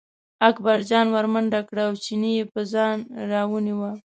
اکبرجان 0.49 1.05
ور 1.11 1.25
منډه 1.33 1.61
کړه 1.69 1.83
او 1.87 1.93
چینی 2.03 2.31
یې 2.39 2.45
په 2.53 2.61
ځان 2.73 2.97
راونیوه. 3.31 3.91